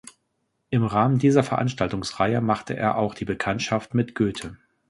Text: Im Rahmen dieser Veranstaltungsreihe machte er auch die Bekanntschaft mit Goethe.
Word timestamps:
Im 0.71 0.83
Rahmen 0.83 1.19
dieser 1.19 1.43
Veranstaltungsreihe 1.43 2.41
machte 2.41 2.75
er 2.75 2.97
auch 2.97 3.13
die 3.13 3.23
Bekanntschaft 3.23 3.93
mit 3.93 4.15
Goethe. 4.15 4.57